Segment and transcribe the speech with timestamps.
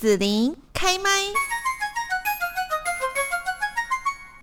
[0.00, 1.10] 子琳开麦。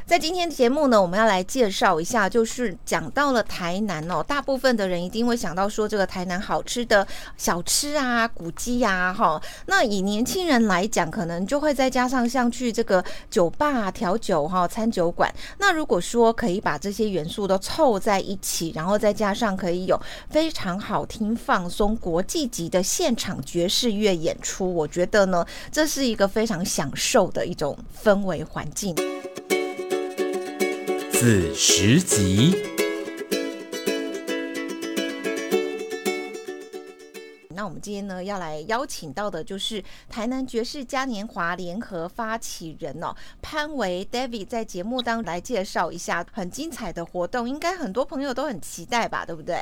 [0.08, 9.40] 在今天节目呢，我们要来介绍一下，就是讲到了台南哦，大部分的人一定会想到说这个台南好吃的小吃啊、古迹呀，哈。
[9.66, 15.30] 那以年轻人来讲，可能就会再加上像去这个酒吧、调酒哈、餐酒馆。
[15.58, 28.96] 那如果说可以把这些元素都凑在一起，然后再加上可以有非常好听、放松、国际级的现场爵士乐演出，我觉得呢，这是一个非常享受的一种氛围环境。
[31.20, 32.56] 子时集。
[37.50, 49.56] 那我们今天呢，要来邀请到的就是台南爵士嘉年华联合发起人哦，潘维 David 在节目当中来介绍一下很精彩的活动，应该很多朋友都很期待吧，对不对？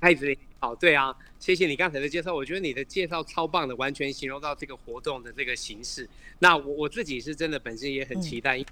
[0.00, 0.26] 嗨子，
[0.58, 6.10] 好，对啊，谢谢你刚才的介绍，我觉得你的介绍超棒的，完全形容到这个活动的这个形式。
[6.40, 8.64] 那我我自己是真的本身也很期待。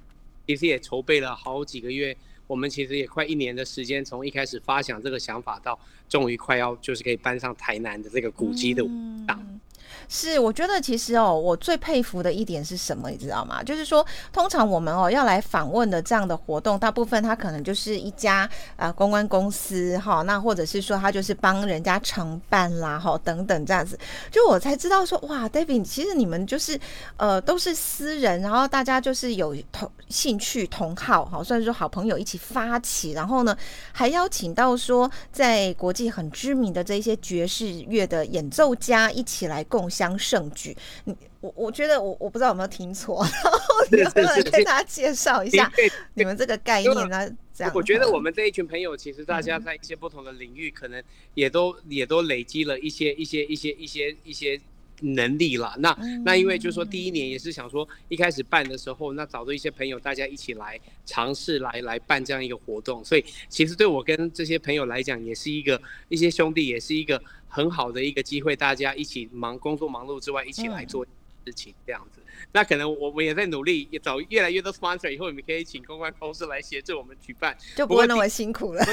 [0.47, 2.17] 其实也筹备了好几个月，
[2.47, 8.85] 我们其实也快一年的时间，从一开始发想这个想法到终于快要就是可以搬上台南的这个古迹的
[9.27, 9.61] 档。
[10.09, 13.63] 是，我觉得其实哦，我最佩服的一点是什么，你知道吗？
[13.63, 23.99] 就是说，通常我们哦要来访问的这样的活动，大部分它可能就是一家啊公关公司哈，那或者是说他就是帮人家承办啦哈等等这样子，
[24.31, 26.79] 就我才知道说哇，David，其实你们就是
[27.17, 33.57] 呃都是私人，然后大家就是有同兴趣同好哈，算是说好朋友一起发起，然后呢
[33.91, 39.65] 还邀请到说在国际很知名的这些爵士乐的演奏家一起来。
[39.91, 43.59] 相盛举，你我我觉得我我不知道有没有听错，然后
[43.91, 45.71] 你能不能跟大家介绍一下
[46.15, 47.31] 你们这个概念呢？
[47.55, 51.03] 这样，我觉得我们这一群朋友，其实大家在一些不同的领域，可能
[51.35, 54.61] 也都也都累积了一些一些一些一些一些。
[55.01, 71.05] 能力啦，那那因为就是说第一年也是想说一开始办的时候，那找到一些朋友，大家一起来尝试来来办这样一个活动，所以其实对我跟这些朋友来讲，也是一个一些兄弟，也是一个很好的一个机会，大家一起忙工作忙碌之外，一起来做
[71.45, 72.21] 事情这样子。
[72.53, 78.85] 那可能我们也在努力，也找越来越多 sponsor，以后你们可以请公关公司来协助我们举办，就不会那么辛苦了。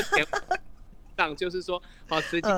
[1.27, 2.49] 上就是说，好实际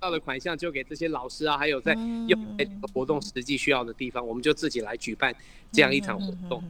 [0.00, 1.92] 到的款项就给这些老师啊，还有在
[2.26, 2.58] 用
[2.92, 5.32] 活动实际需要的地方，我们就自己来举办
[5.70, 6.62] 这样一场活动。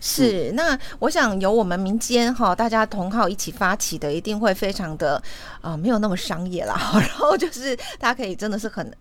[0.00, 5.22] 是，那我想由我们民间哈，大家同号一起发起的，一定会非常的
[5.60, 6.74] 啊，没有那么商业啦。
[6.98, 8.92] 然后就是大家可以真的是很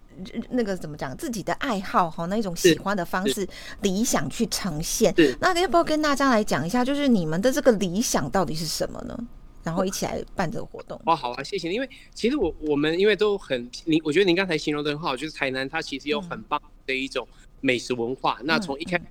[0.49, 3.47] 那个怎么讲，自己的爱好哈，那一种喜欢的方式、
[3.81, 5.13] 理想去呈现。
[5.39, 9.17] 那要不要跟大家来讲一下，就是你们的这个理想到底是什么呢？
[9.65, 11.73] 然后一起来办这个活动哦，好啊，谢谢。
[11.73, 17.27] 因为其实我我们因为都很，您我觉得您刚才形容的很好，就是台南它其实有很棒的一种
[17.61, 18.39] 美食文化。
[18.43, 19.01] 那从一开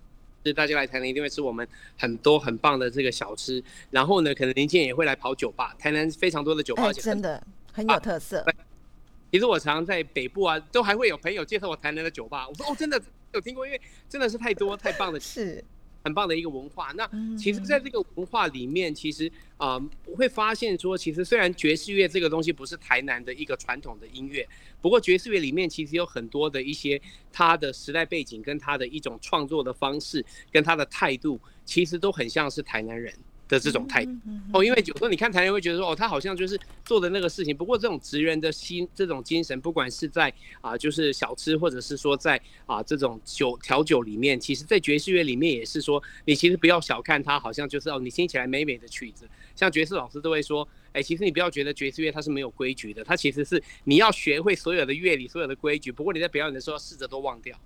[0.44, 1.66] 始大家来台南一定会吃我们
[1.98, 3.60] 很多很棒的这个小吃，
[3.90, 5.74] 然后呢，可能年轻人也会来跑酒吧。
[5.76, 7.42] 台南非常多的酒吧，真的
[7.72, 8.46] 很有特色。
[9.32, 12.48] 其实我常常在北部啊，都还会有朋友介绍我台南的酒吧。
[12.48, 15.18] 我说哦，真的有听过，因为真的是太多太棒的。
[15.18, 15.64] 是。
[16.04, 16.92] 很棒的一个文化。
[16.92, 19.76] 那其实，在这个文化里面，其实啊，
[20.06, 24.46] 我会发现说，其实虽然爵士乐这个东西不是台南的一个传统的音乐，
[24.82, 27.00] 不过爵士乐里面其实有很多的一些
[27.32, 33.12] 它的时代背景，跟它的一种创作的方式，跟它的态度，其实都很像是台南人。
[33.48, 34.10] 的这种态度
[34.52, 37.54] 哦，因为有时候你看台人会觉得说哦，他好像就是做的那个事情。
[37.56, 55.92] 不过这种职员的心，这种精神，不管是在啊，就是小吃，或者是说在啊这种酒调酒里面，其实，在爵士乐里面也是说，你其实不要小看它，好像就是哦，你听起来美美的曲子，像爵士老师都会说，哎，其实你不要觉得爵士乐它是没有规矩的，它其实是你要学会所有的乐理，所有的规矩。
[55.92, 57.58] 不过你在表演的时候，试着都忘掉，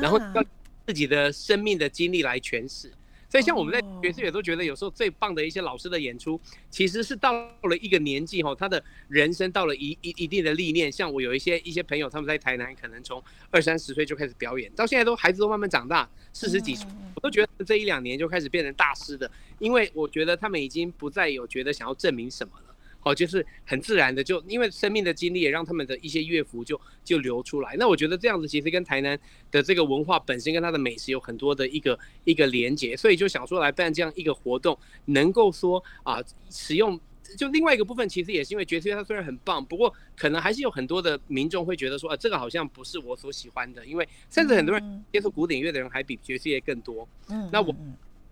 [0.00, 0.46] 然后用
[0.86, 2.92] 自己的生命的经历来诠释。
[3.28, 10.90] 所以，像我们在爵士乐都觉得，有时候最棒的一些老师的演出，其实是到了一个年纪哈，他的人生到了一一一定的历练。
[10.90, 16.86] 像我有一些一些朋友，他们在台南，可能从二三十岁就开始表演，到现在都孩子都慢慢长大，四十几岁，
[17.16, 22.75] 我都觉得这一两年就开始变成大师的，因为我觉得他们已经不再有觉得想要证明什么了。
[23.06, 27.76] 哦，就是很自然的，就因为生命的经历也让他们的一些乐符就就流出来。
[27.78, 29.16] 那我觉得这样子其实跟台南
[29.48, 36.20] 的这个文化本身跟它的美食有很多的一个一个连接，所以就想说来办这样一个活动，能够说啊，
[36.50, 36.98] 使用
[37.38, 47.08] 就另外一个部分，其实也是因为爵士乐它虽然很棒，不过可能还是有很多的民众会觉得说，啊，这个好像不是我所喜欢的，因为甚至很多人接触古典乐的人还比爵士乐更多。
[47.28, 47.72] 嗯，那我。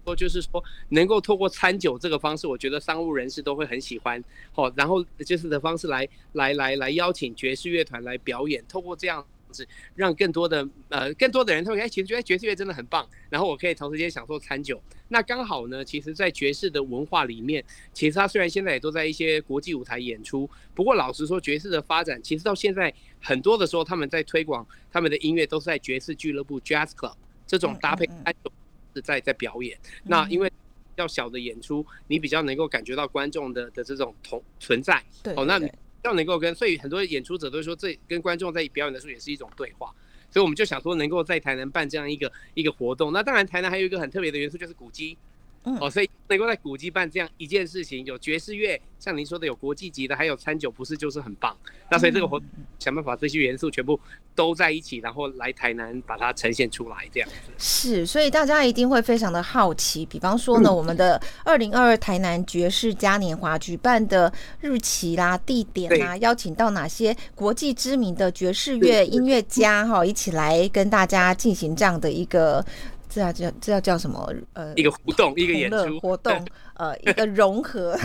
[0.04, 4.22] 说就是说，能够透过餐酒这个方式，我觉得商务人士都会很喜欢。
[4.52, 14.80] 好，然后就是的方式来来来来邀请爵士乐团来表演，透过这样子让更多的呃更多的人他们哎其实觉得爵士乐真的很棒，然后我可以同时间享受餐酒。
[15.08, 17.62] 那刚好呢，其实，在爵士的文化里面，
[17.92, 27.14] 其实他虽然现在也都在一些国际舞台演出，不过老实说，爵士的发展其实到现在很多的时候，他们在推广他们的音乐都是在爵士俱乐部 （Jazz Club）
[27.46, 28.63] 这种搭配餐酒是
[29.00, 29.78] 在在表演。
[30.04, 30.50] 那因为
[30.96, 35.02] 较小的演出，你比较能够感觉到观众的的这种同存在。
[35.36, 35.60] 哦，那。
[36.04, 39.90] 要能够跟，所以很多演出者都说，这跟观众在表演的时候也是一种对话。
[40.30, 43.10] 所以我们就想说，能够在台南办这样一个一个活动。
[43.10, 45.16] 那当然，台南还有一个很特别的元素，就是古迹。
[45.62, 51.56] 哦，所以能够在古迹办这样一件事情，有爵士乐，像您说的有国际级的，还有餐酒，不是就是很棒。
[51.90, 52.38] 那所以这个活
[52.84, 53.98] 想办法这些元素全部
[54.34, 57.34] 都在一起，然后来台南把它呈现出来，这样子。
[57.56, 60.04] 是，所以大家一定会非常的好奇。
[60.04, 72.62] 比方说呢，我们的二零二二台南爵士嘉年华举办的日期啦、地点啦，邀请到哪些国际知名的爵士乐音乐家哈，一起来跟大家进行这样的一个。
[73.06, 74.34] 这要叫这叫叫什么？
[74.54, 77.96] 呃，一个互动，一个演出活动，呃，一个融合，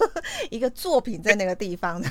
[0.50, 2.08] 一个作品在那个地方的。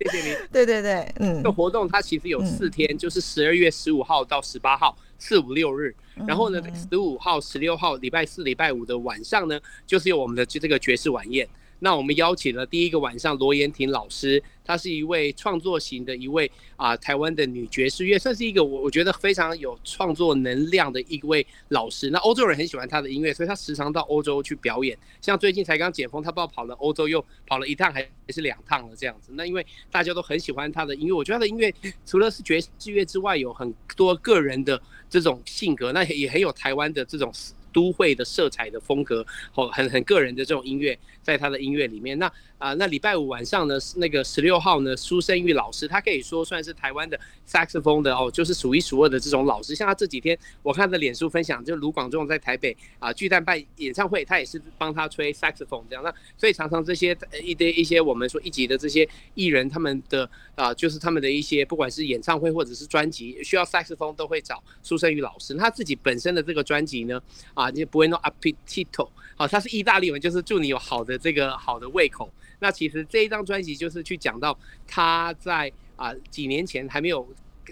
[0.00, 0.36] 谢谢你。
[0.50, 5.94] 对对对，嗯，这个活动它其实有四天，就是十二月十五号到十八号，四五六日。
[6.26, 11.48] 然后呢，十五号、十六号，礼拜四、礼拜五的晚上呢，就是有我们的这个爵士晚宴。
[11.84, 22.08] 那我们邀请了第一个晚上罗延婷老师，她是一位创作型的一位啊台湾的女爵士乐，算是一个我我觉得非常有创作能量的一位老师。
[22.10, 24.96] 那欧洲人很喜欢她的音乐，所以她时常到欧洲去表演。
[25.20, 29.32] 像最近才刚解封，她不知道跑了欧洲又跑了一趟还是两趟了这样子。
[29.34, 31.74] 那因为大家都很喜欢她的音乐，我觉得她的音乐
[32.06, 34.80] 除了是爵士乐之外，有很多个人的
[35.10, 37.32] 这种性格，那也很有台湾的这种。
[37.72, 39.24] 都会的色彩的风格，
[39.54, 42.18] 哦，很很个人的这种音乐，在他的音乐里面。
[42.18, 42.30] 那
[42.62, 49.74] 啊，那礼拜五晚上呢，那个十六号呢，苏生玉老师，他可以说算是台湾的萨克斯风的哦，就是数一数二的这种老师。
[49.74, 56.04] 像他这几天，我看他的脸书分享，就卢广仲在台北啊巨蛋办演唱会，他也是帮他吹萨克斯风这样。
[56.04, 65.52] 那所以常常这些一堆一些我们说一级的这些艺人，他们的啊，就是他们的一些不管是演唱会或者是专辑需要萨克斯风，都会找苏生玉老师。
[65.54, 67.20] 他自己本身的这个专辑呢，
[67.54, 72.32] 啊，你不会弄 appetito，好，他是意大利文，就是祝你有好的这个好的胃口。
[72.62, 74.56] 那其实这一张专辑就是去讲到
[74.86, 77.28] 他在啊几年前还没有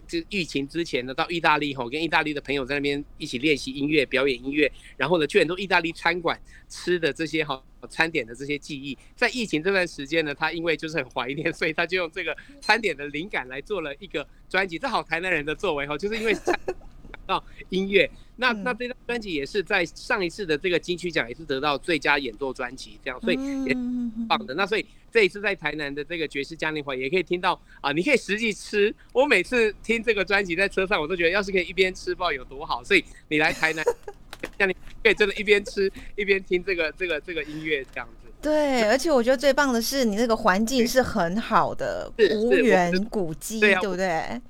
[0.09, 8.99] 这疫情之前呢，到意大利吼，跟意大利的朋友在那边一起练习音乐、表演音乐，然后呢去很多意大利餐馆吃的这些哈餐点的这些记忆。
[9.15, 14.77] 在疫情这段时间呢，他因为就是很怀念，所以他就用这个餐点的灵感来做了一个专辑。
[14.77, 16.35] 这好台南人的作为哈，就是因为
[17.31, 18.11] 到音乐。
[18.37, 23.37] 那那这张专辑也是在上一次的这个金曲奖也是得到最佳演奏专辑，这样所以
[23.67, 23.77] 也
[24.27, 24.55] 棒的。
[24.55, 28.94] 那所以这一次在台南的这个爵士嘉年华也可以听到啊，你可以实际吃。
[29.12, 32.82] 我每次听这个专辑在车上，我都觉得要是可以一边吃，不知道有多好。
[32.82, 33.85] 所以你来台南，
[34.59, 38.31] 像你可以真的一边吃 一边听这个这个这个音乐这样子。
[38.41, 44.41] 对，而且我觉得最棒的是你那个环境是很好的，无缘古迹，对不对？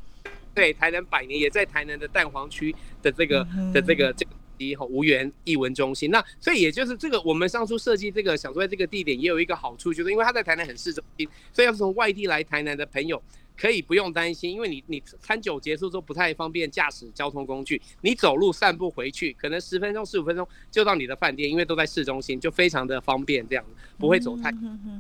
[0.55, 6.11] 对，台南百年也在台南的蛋黄区的这个的这个这个一吼无缘艺文中心。
[6.11, 13.23] 那所以也就是这个，我们当初设计这个想说在这个地点也有一个好处，就是因为它在台南很市中心，所以要是从外地来台南的朋友
[13.57, 23.65] 可以不用担心，因为你你餐酒结束之后不太方便驾驶交通工具，你走路散步回去可能十分钟十五分钟就到你的饭店，因为都在市中心，就非常的方便，这样
[23.99, 24.53] 不会走太。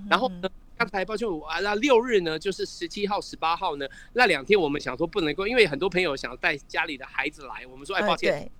[0.08, 0.48] 然后呢？
[0.80, 8.50] 刚才抱歉，啊，那六日呢，就是十七号、十八号呢，那两天我们想说不能够，因为很多朋友想带家里的孩子来，我们说哎，抱歉，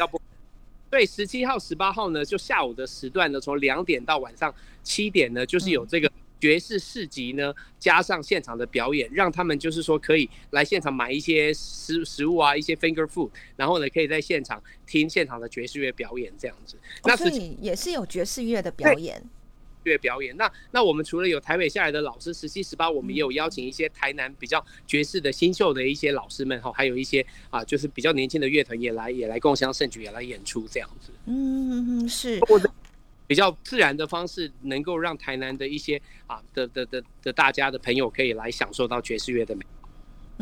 [0.00, 0.20] 要不，
[0.90, 6.10] 对，十七号、十八号呢，就下午的时段呢，从两点到晚上七点呢，就是有这个
[6.40, 16.76] 爵士市集呢，加上现场的表演，让他们就是说可以来现场买一些食食物啊，一些 finger food，然后呢，可以在现场听现场的爵士乐表演这样子。
[17.04, 19.22] 那所以也是有爵士乐的表演。
[19.84, 31.10] 乐表演，那那我们除了有台北下来的老师十七十八，我们也有邀请一些台南比较爵士的新秀的一些老师们哈，还有一些啊，就是比较年轻的乐团也来也来共襄盛举，也来演出这样子。
[31.26, 32.40] 嗯嗯，是，
[33.26, 39.64] 比较自然的方式，能够让台南的一些啊的的的的大家的朋友可以来享受到爵士乐的美。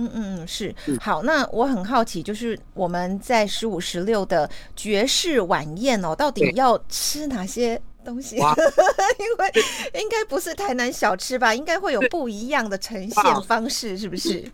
[0.00, 0.75] 嗯嗯嗯，是。
[1.00, 7.80] 好，那我很好奇，就是我们在十五十六的爵士晚宴哦，到底要吃哪些？
[8.08, 11.54] 东西， 因为应该不是台南小吃吧？
[11.54, 14.50] 应该会有不一样的呈现方式，是不是？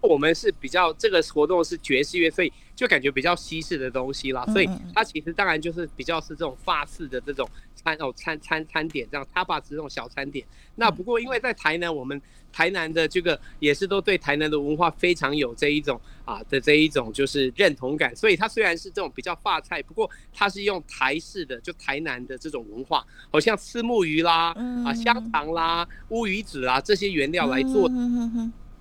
[0.00, 7.44] 我们是比较这个活动是爵士乐，所以就感觉比较西式的东西啦，所以它其实当然就是比较是这种法式的这种
[7.74, 10.46] 餐哦餐餐餐点这样，它把这种小餐点。
[10.76, 24.54] 那不过因为在台南，我们台南的这个也是都对台南的文化非常有这一种啊的这一种就是认同感，所以它虽然是这种比较法菜，不过它是用台式的就台南的这种文化，好像吃木鱼啦
[24.86, 27.90] 啊香肠啦乌鱼子啦这些原料来做。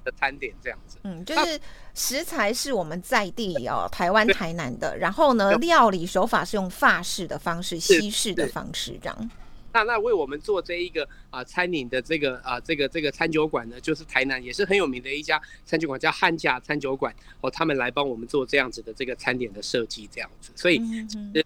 [0.07, 1.59] 的餐点这样子，嗯，就是
[1.93, 9.31] 食材是我们在地哦，台湾台南的，然后呢，料理手法是用法式的方式、西式的方式这样。
[9.73, 17.13] 那那为我们做这一个啊餐饮的这个啊这个这个餐酒馆呢，就是台南也是很有名的一家餐酒馆，叫汉家餐酒馆。
[17.41, 20.81] 哦，他们来帮我们做这样子的这个餐点的设计这样子，所以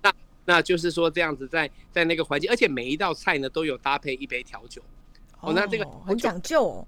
[0.01, 0.13] 那
[0.45, 4.81] 那就是说这样子在在那个环境，而且每一道菜呢都有搭配一杯调酒。
[5.41, 6.63] 哦，那这个很讲究。
[6.65, 6.87] 哦。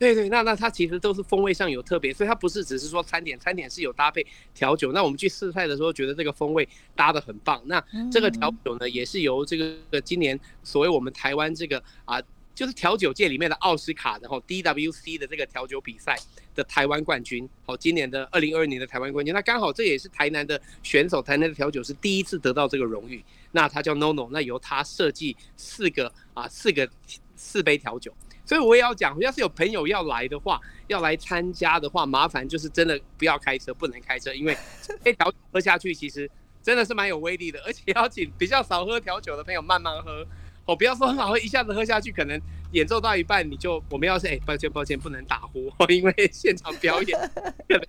[0.00, 4.92] 对对，那那它其实都是风味上有特别，所以它不是只是说餐点，餐点是有搭配调酒。
[4.92, 6.66] 那我们去试菜的时候，觉得这个风味
[6.96, 7.62] 搭的很棒。
[7.66, 12.18] 那这个调酒呢，也是由这个今年所谓我们台湾这个啊，
[12.54, 16.16] 就是调酒界里面的奥斯卡，然后 DWC 的这个调酒比赛
[16.54, 17.46] 的台湾冠军。
[17.66, 23.22] 好，今年的二零二二年的台湾冠军，那刚好这也是台南的选手，台南的调酒师第一次得到这个荣誉。
[23.52, 26.88] 那他叫 NoNo，那由他设计四个啊，四个
[27.36, 28.10] 四杯调酒。
[28.50, 36.28] 所以我也要讲，要是有朋友要来的话，要来参加的话，麻烦就是真的不要开车，不能开车，因为这调喝下去其实
[36.60, 40.26] 真的是蛮有威力的，而且要请比较少喝调酒的朋友慢慢喝，
[40.64, 42.40] 哦，不要说很好喝，一下子喝下去，可能
[42.72, 47.16] 演奏到一半你就我们要是哎，抱歉抱歉，不能打呼， 因为现场表演
[47.68, 47.86] 可能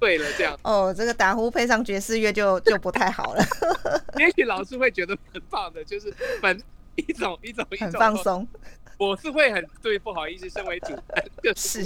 [0.00, 0.58] 对了这样。
[0.64, 3.44] 哦，这个打呼配上爵士乐就就不太好了。
[4.18, 6.58] 也许老师会觉得很棒的，就是反
[6.96, 8.44] 一种一种一种放松。
[8.98, 10.94] 我是会很对，不好意思，身为主，
[11.42, 11.82] 就是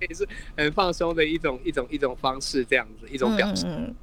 [0.00, 0.26] 也是
[0.56, 3.94] 很放松的一种一种一种方式，这样子一种表现。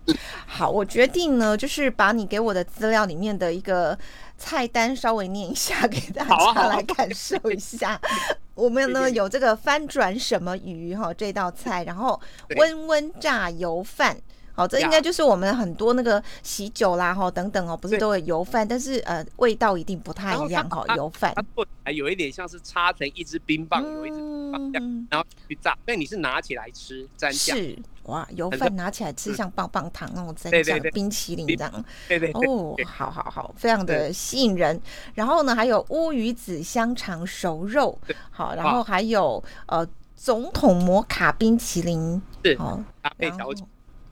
[0.45, 3.97] 好，我决定呢，就是把你给我的资料里面的一个
[4.37, 7.99] 菜单稍微念一下 给大家来感受一下。
[8.53, 12.19] 我们呢有这个翻转什么鱼哈这道菜，然后
[12.55, 14.17] 温温炸油饭。
[14.57, 20.83] 好，这应该就是我们很多那个喜酒啦，哈，等等哦，不是都有油饭，但是呃，味道一定不太一样哈。
[20.95, 24.17] 油饭它做起来有一点像是插成一支冰棒，有一支
[25.11, 25.77] 然后去炸。
[25.85, 31.85] 所以你是拿起来吃蘸酱，是哇，油饭拿起来吃像棒棒糖那种蘸酱，冰淇淋这样。
[32.07, 34.81] 对对哦，好好好，非常的吸引人。
[35.13, 37.95] 然后呢，还有乌鱼子香肠熟肉，
[38.31, 43.63] 好，然后还有呃总统摩卡冰淇淋，是好搭配调酒。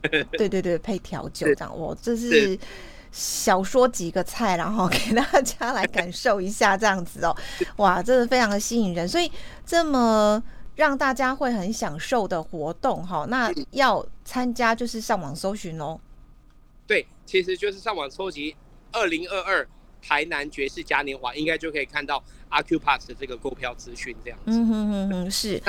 [0.38, 2.58] 对对对，配调酒这样，我这是
[3.12, 7.36] 小说几个菜，然后给大家来感受一下这样子哦，
[7.78, 9.32] 哇，真的非常的吸引人，所以
[9.66, 10.42] 这么
[10.76, 16.00] 让大家会很享受的活动哈，那要参加就是上网搜寻哦。
[16.86, 18.56] 对，其实就是上网搜集
[18.92, 19.68] 二零二二
[20.02, 24.44] 台南爵士嘉年华，应该就可以看到阿 Q Pass 的这个购票资讯这样子。
[24.48, 25.62] 嗯哼哼哼，是。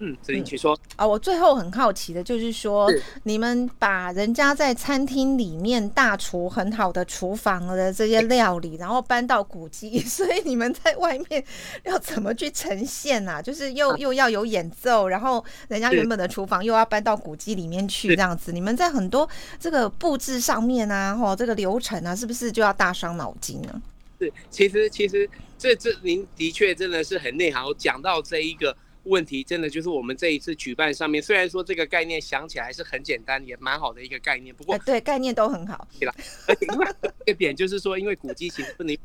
[0.00, 1.06] 嗯，子林，请说啊。
[1.06, 2.88] 我最后很好奇的就是说，
[3.24, 11.44] 你们把人家在餐厅里面大厨很好的厨房的这些料理，然后搬到古迹， 所以你们在外面
[11.82, 13.42] 要怎么去呈现啊？
[13.42, 19.28] 就是又又要有演奏，然后人家原本的厨房又要搬到古迹里面去，这样子，你们在很多
[19.58, 23.82] 这个布置上面啊，或这个流程啊，是不是就要大伤脑筋呢？
[24.20, 25.28] 是，其实其实
[25.58, 28.76] 这这您的确真的是很内行，讲到这一个。
[29.08, 35.86] 问题真的就是我们这一次举办上面，虽然说这个概念想起来是很简单，也蛮好的一个概念，不过对概念都很好。
[35.98, 36.14] 对了，
[36.60, 38.96] 另外一个点就是说，因为古迹其实不能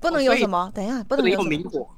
[0.00, 1.88] 不能有什么，等一下不能有明火。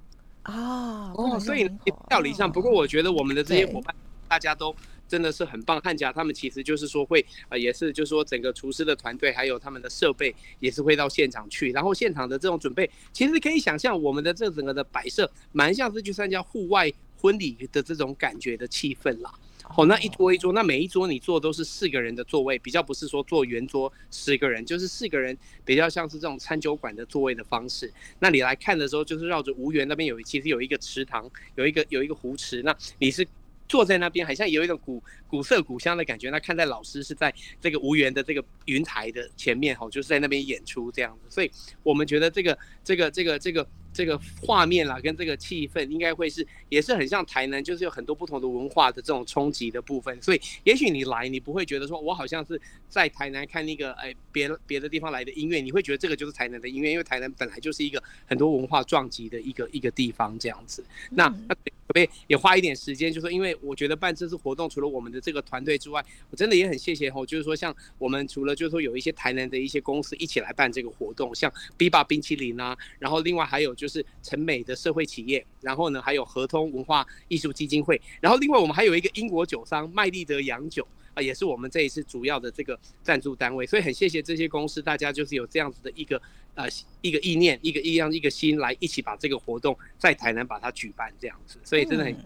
[0.43, 1.71] 啊哦，所以
[2.09, 3.95] 道理上，不过我觉得我们的这些伙伴
[4.33, 4.75] 大家都。
[5.09, 19.31] 真的是很棒，汉家他们其实就是说会呃，也是就是说整个厨师的团队还有他们的设备也是会到现场去，然后现场的这种准备，其实可以想象我们的这整个的摆设，蛮像是去参加户外婚礼的这种感觉的气氛啦。
[19.65, 27.93] 好，那一桌一桌，那每一桌你坐都是四个人的座位，比较不是说坐圆桌十个人，就是四个人，比较像是这种餐酒馆的座位的方式。
[28.19, 33.29] 那你来看的时候，就是绕着无缘那边有其实有一个池塘，有一个有一个湖池，那你是。
[33.69, 36.31] 坐在那边，好像有一种古古色古香的感觉。
[36.31, 41.27] 那看在老师是在这个无缘的这个云台的前面，哈，就是在那边演出这样子。
[41.29, 41.51] 所以
[41.83, 50.21] 我们觉得这个这个这个这个这个画面啦，跟这个气氛，应该会是也是很像台南，就是有很多不同的文化的这种冲击的部分。
[50.23, 60.83] 所以，也许你来，你不会觉得说我好像是在台南看那个哎别别的地方来的音乐，你会觉得这个就是台南的音乐，因为台南本来就是一个很多文化撞击的一个一个地方这样子。
[61.11, 73.77] 那那可不可以也花一点时间，就说因为我觉得办这次活动，除了我们的这个团队之外，我真的也很谢谢吼，就是说像我们除了就是说有一些台南的一些公司一起来办这个活动，像 B 八冰淇淋啊，然后另外还有。
[73.83, 86.23] 就是成美的社会企业，然后呢，还有合通文化艺术基金会，然后另外我们还有一个英国酒商麦利德洋酒啊，也是我们这一次主要的这个赞助单位，所以很谢谢这些公司，大家就是有这样子的一个
[86.55, 86.69] 呃
[87.01, 92.17] 一个意念，一个意样一个心来一起把这个活动在台南把它举办这样子，所以真的很。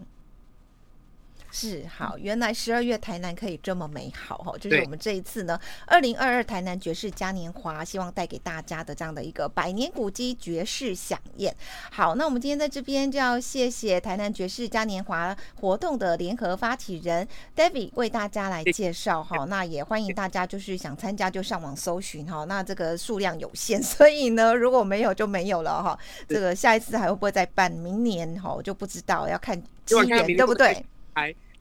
[1.50, 11.54] 是好，原来十二月台南可以这么美好哈，就是我们这一次呢，二零二二台南爵士嘉年华，希望带给大家的这样的一个百年古迹爵士飨宴。
[11.90, 25.98] 好，那我们今天在这边就要谢谢台南爵士嘉年华活动的联合发起人 David 为大家来介绍哈，那也欢迎大家就是想参加就上网搜寻哈，那这个数量有限，所以呢如果没有就没有了哈，
[26.28, 27.66] 这个下一次还会不会再办？
[27.76, 30.84] 明年哈我就不知道，要看机缘对不对？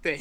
[0.02, 0.20] 对，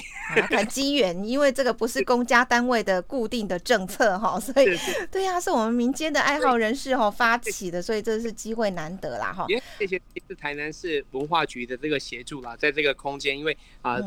[0.48, 4.78] 看机缘，因为这个不是公家单位的固定的政策哈，所以
[5.12, 9.44] 对呀，是我们民间的爱好人士哈发起的，所以这是机会难得啦哈。
[9.46, 13.98] 也谢谢是台南市文化局的这个协助啦，在这个空间，因为啊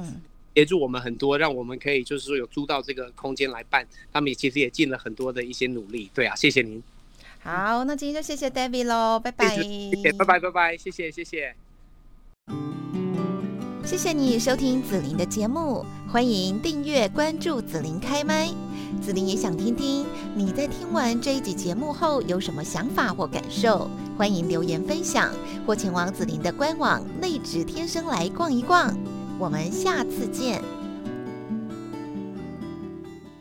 [0.55, 6.09] 协助我们很多，让我们可以就是说有租到这个空间来办，他们也其实也尽了很多的一些努力。
[6.11, 6.81] 对啊，谢谢您。
[7.43, 9.55] 好，那今天就谢谢 David 喽，拜拜。
[9.55, 11.66] 谢谢，拜拜拜拜，谢谢谢谢。
[13.97, 18.47] 谢谢你收听紫琳的节目，欢迎订阅关注紫琳开麦。
[19.01, 25.33] 紫琳也想听听你在听完这一集节目后有什么想法或感受，欢迎留言分享
[25.65, 28.95] 或前往紫琳的官网内指天生来逛一逛。
[29.39, 30.61] 我们下次见。